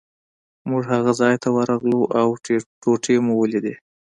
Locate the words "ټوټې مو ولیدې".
2.81-3.75